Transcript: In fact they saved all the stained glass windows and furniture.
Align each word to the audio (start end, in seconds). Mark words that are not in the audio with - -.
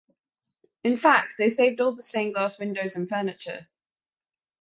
In 0.83 0.97
fact 0.97 1.35
they 1.37 1.49
saved 1.49 1.79
all 1.79 1.93
the 1.93 2.01
stained 2.01 2.33
glass 2.33 2.57
windows 2.57 2.95
and 2.95 3.07
furniture. 3.07 3.67